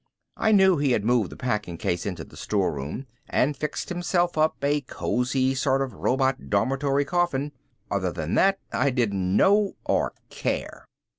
[0.35, 4.55] I knew he had moved the packing case into the storeroom and fixed himself up
[4.63, 7.51] a cozy sort of robot dormitory coffin.
[7.91, 10.85] Other than that I didn't know or care.